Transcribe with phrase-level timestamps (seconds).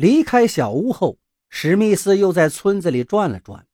[0.00, 1.18] 离开小屋后，
[1.50, 3.66] 史密斯又在村子里转了转。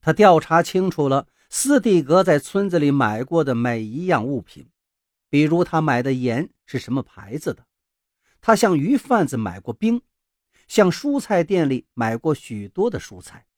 [0.00, 4.70] 他调查清楚了斯蒂格在村子里买过的每一样物品，
[5.28, 7.66] 比如他买的盐是什么牌子的，
[8.40, 10.02] 他向鱼贩子买过冰，
[10.68, 13.48] 向蔬菜店里买过许多的蔬菜。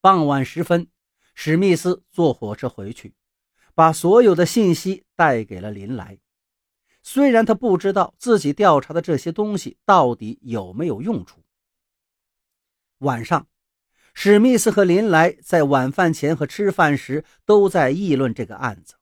[0.00, 0.88] 傍晚时分，
[1.34, 3.14] 史密斯坐火车回去，
[3.74, 6.16] 把所有的信息带给了林来。
[7.08, 11.40] 虽然他不知道自己调查的这些东西到底有没有用处。
[12.98, 13.46] 晚上，
[14.12, 18.96] 史密斯和林来在晚饭前和吃饭时都在议论这个案子。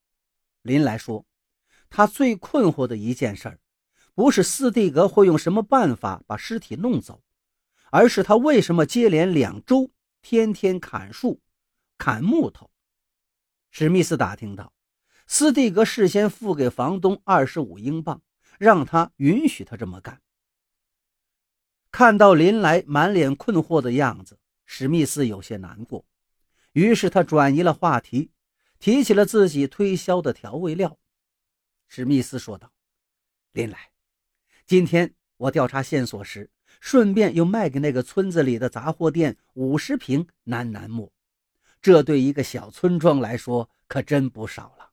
[0.60, 1.24] 林来说，
[1.88, 3.58] 他最困惑的一件事
[4.14, 7.22] 不是斯蒂格会用什么办法把尸体弄走，
[7.90, 11.40] 而是他为什么接连两周天天砍树、
[11.96, 12.70] 砍木头。
[13.70, 14.74] 史密斯打听到。
[15.26, 18.22] 斯蒂格事先付给房东二十五英镑，
[18.58, 20.20] 让他允许他这么干。
[21.90, 26.04] 看到林来满脸困惑的样子，史密斯有些难过，
[26.72, 28.30] 于是他转移了话题，
[28.78, 30.98] 提起了自己推销的调味料。
[31.86, 32.72] 史密斯说道
[33.52, 33.90] ：“林来，
[34.66, 41.12] 今天我调查线索时，顺便又卖给那个村子里的杂货店五十瓶南楠木，
[41.80, 44.90] 这对一个小村庄来说可真不少了。”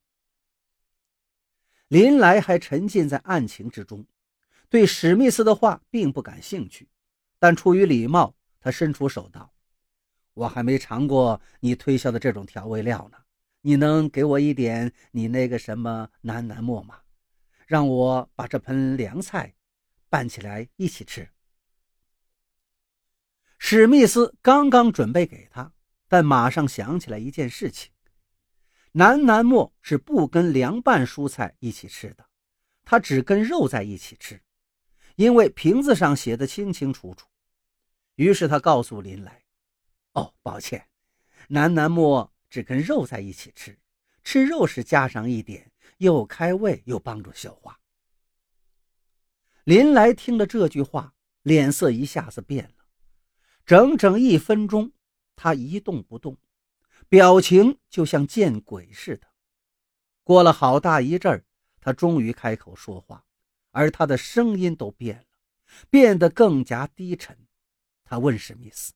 [1.92, 4.06] 林来还沉浸在案情之中，
[4.70, 6.88] 对史密斯的话并不感兴趣，
[7.38, 9.52] 但出于礼貌，他伸出手道
[10.34, 13.18] ：“我还没尝过你推销的这种调味料呢，
[13.60, 16.98] 你能给我一点你那个什么南南沫吗？
[17.68, 19.54] 让我把这盆凉菜
[20.08, 21.28] 拌起来一起吃。”
[23.60, 25.74] 史密斯刚刚准备给他，
[26.08, 27.92] 但马上想起来一件事情。
[28.94, 32.26] 南南沫是不跟凉拌蔬菜一起吃的，
[32.84, 34.42] 他只跟肉在一起吃，
[35.16, 37.28] 因为瓶子上写的清清楚楚。
[38.16, 39.44] 于是他告诉林来
[40.14, 40.86] ：“哦，抱歉，
[41.48, 43.80] 南南沫只跟肉在一起吃，
[44.26, 47.80] 吃肉时加上一点，又开胃又帮助消化。”
[49.64, 51.14] 林来听了这句话，
[51.44, 52.86] 脸色一下子变了，
[53.66, 54.92] 整整一分钟，
[55.38, 56.38] 他一动不动。
[57.12, 59.28] 表情就像见鬼似的。
[60.24, 61.44] 过了好大一阵儿，
[61.82, 63.26] 他终于开口说话，
[63.72, 65.26] 而他的声音都变了，
[65.90, 67.38] 变得更加低沉。
[68.06, 68.94] 他问史密斯：“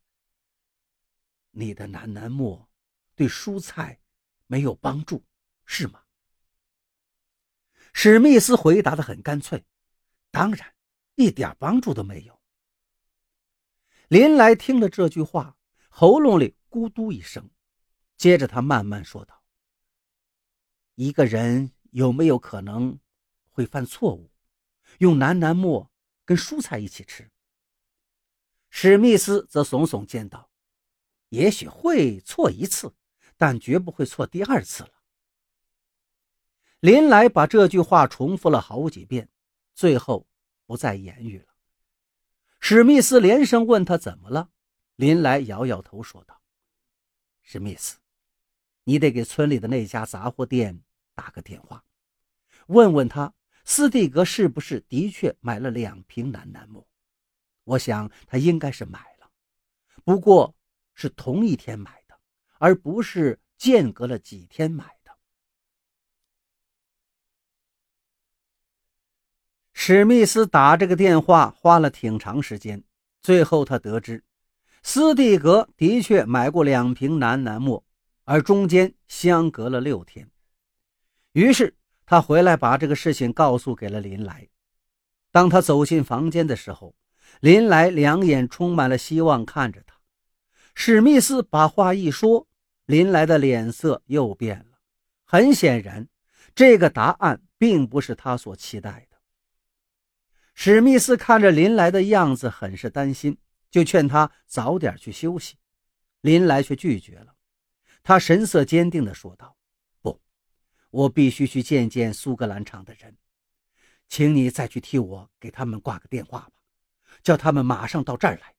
[1.51, 2.69] 你的南南沫
[3.15, 3.99] 对蔬菜
[4.47, 5.25] 没有帮助，
[5.65, 6.01] 是吗？”
[7.91, 9.65] 史密斯回答的很干脆
[10.31, 10.73] ：“当然，
[11.15, 12.41] 一点帮助都没有。”
[14.07, 15.57] 林来听了这句话，
[15.89, 17.49] 喉咙里咕嘟一声。
[18.17, 19.43] 接着，他慢慢说道
[20.95, 22.97] ：“一个人有没有可能
[23.49, 24.31] 会犯错误，
[24.99, 25.91] 用南南沫
[26.23, 27.29] 跟蔬菜一起吃？”
[28.69, 30.49] 史密斯则耸耸肩道
[31.29, 32.95] ：“也许会错一次，
[33.37, 34.91] 但绝不会错第二次了。”
[36.79, 39.29] 林来把这句话重复了好几遍，
[39.73, 40.27] 最后
[40.65, 41.47] 不再言语了。
[42.59, 44.51] 史密斯连声问他怎么了，
[44.95, 46.41] 林来摇摇头说道
[47.43, 47.97] ：“史密斯。”
[48.85, 50.79] 你得给村里的那家杂货店
[51.15, 51.83] 打个电话，
[52.67, 53.33] 问问他
[53.65, 56.87] 斯蒂格是不是的确买了两瓶楠楠木。
[57.63, 59.31] 我想他应该是买了，
[60.03, 60.55] 不过
[60.93, 62.15] 是同一天买的，
[62.59, 65.17] 而不是间隔了几天买的。
[69.73, 72.83] 史密斯打这个电话花了挺长时间，
[73.23, 74.23] 最后他得知，
[74.83, 77.83] 斯蒂格的确买过两瓶楠楠木。
[78.25, 80.29] 而中间相隔了六天，
[81.33, 84.49] 于是他回来把这个事情告诉给了林来。
[85.31, 86.95] 当他走进房间的时候，
[87.39, 89.95] 林来两眼充满了希望看着他。
[90.73, 92.47] 史密斯把话一说，
[92.85, 94.79] 林来的脸色又变了。
[95.23, 96.07] 很显然，
[96.55, 99.17] 这个答案并不是他所期待的。
[100.53, 103.37] 史密斯看着林来的样子，很是担心，
[103.69, 105.57] 就劝他早点去休息。
[106.21, 107.34] 林来却拒绝了。
[108.07, 109.57] 他神色坚定地说道
[109.99, 110.21] ：“不，
[110.91, 113.17] 我必须去见见苏格兰场的人，
[114.07, 116.51] 请你再去替我给他们挂个电话吧，
[117.23, 118.53] 叫他们马上到这儿来。”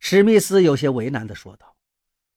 [0.00, 1.78] 史密斯有些为难地说道：“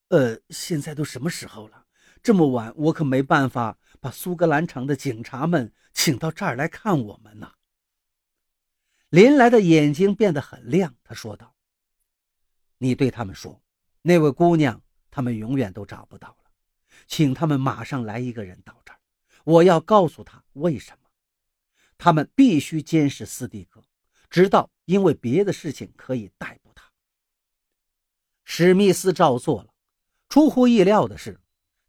[0.08, 1.84] 呃，现在都什么时候了？
[2.22, 7.52] 这么晚，我可没办法把苏格兰场的警察们请到这儿来看我们呢。”
[9.10, 11.54] 林来的眼睛变得很亮，他说道
[12.78, 13.62] ：“你对他们说，
[14.00, 14.82] 那位姑娘。”
[15.12, 16.50] 他们永远都找不到了，
[17.06, 18.98] 请他们马上来一个人到这儿，
[19.44, 20.98] 我要告诉他为什么。
[21.98, 23.84] 他们必须监视斯蒂克，
[24.28, 26.90] 直到因为别的事情可以逮捕他。
[28.44, 29.68] 史密斯照做了。
[30.28, 31.38] 出乎意料的是，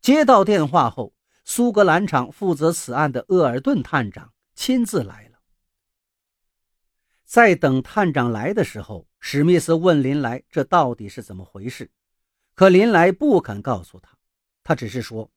[0.02, 1.16] 接到电话后，
[1.46, 5.40] 苏格兰场负责此案的厄尔顿探长亲自来了。
[7.24, 11.90] 在等探长来的时候，史密斯问林莱：“这到底是怎么回事？”
[12.56, 14.18] 可林莱不肯告诉他，
[14.64, 15.32] 他只是说：“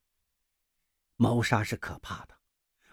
[1.17, 2.37] 谋杀是可怕的，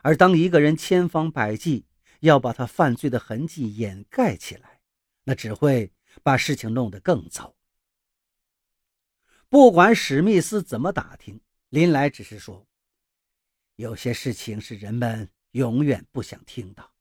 [0.02, 1.86] 而当一个人千方百计
[2.20, 4.80] 要把他犯罪的痕迹掩盖起来，
[5.24, 5.92] 那只会
[6.22, 7.54] 把事情弄得更糟。”
[9.50, 12.66] 不管史密斯怎么打听，林莱只是说
[13.76, 16.92] ：“有些事情是人们永远不想听到。”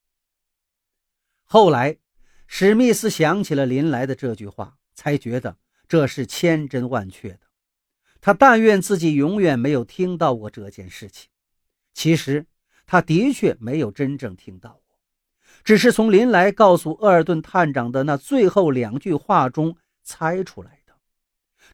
[1.46, 1.98] 后来，
[2.48, 7.40] 史密斯想起了林莱的这句话，才觉得这是千真万确的。
[8.22, 11.30] 他但愿自己永远没有听到过这件事情。
[11.94, 12.46] 其实，
[12.86, 14.98] 他的确没有真正听到过，
[15.64, 20.94] 只是从林来告诉厄尔顿探长的那最后两句话中猜出来的。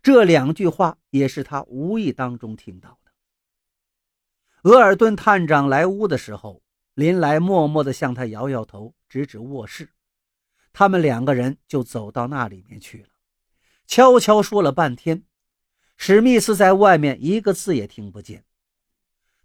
[0.02, 3.12] 这两句话也是他无意当中听到的。
[4.70, 6.62] 厄尔顿探长来屋的时候，
[6.96, 9.90] 林来默默地向他摇摇头，指指卧室。
[10.74, 13.10] 他们两个人就走到那里面去了，
[13.90, 15.24] 悄悄说了半天。
[15.98, 18.46] 史密斯在外面一个字也听不见。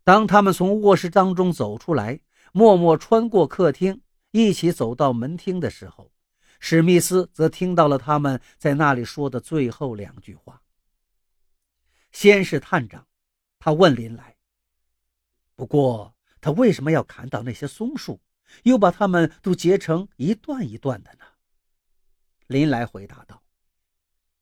[0.04, 2.20] 当他们从卧室当中走出来，
[2.52, 4.02] 默默穿过客厅，
[4.32, 6.12] 一起走到门厅的时候。
[6.60, 10.60] 史密斯则听到了他们在那里说的最后两句话。
[12.12, 13.06] 先是探长，
[13.58, 14.36] 他问林来
[15.56, 18.20] ：“不过他为什么要砍倒那些松树，
[18.64, 21.24] 又把它们都截成一段一段的呢？”
[22.46, 23.42] 林来回答道：“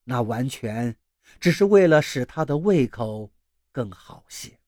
[0.04, 0.96] 那完全
[1.40, 3.31] 只是为了使他的胃口
[3.70, 4.58] 更好些。”